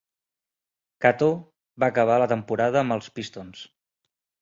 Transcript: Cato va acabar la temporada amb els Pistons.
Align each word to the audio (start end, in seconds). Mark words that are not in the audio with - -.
Cato 1.05 1.27
va 1.83 1.91
acabar 1.95 2.17
la 2.25 2.31
temporada 2.35 2.83
amb 2.85 2.99
els 2.99 3.15
Pistons. 3.19 3.65